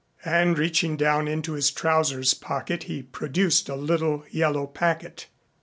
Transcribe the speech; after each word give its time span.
And 0.25 0.57
reaching 0.57 0.97
down 0.97 1.27
into 1.27 1.53
his 1.53 1.69
trousers 1.69 2.33
pocket 2.33 2.85
he 2.85 3.03
produced 3.03 3.69
a 3.69 3.75
little 3.75 4.23
yellow 4.31 4.65
packet. 4.65 5.27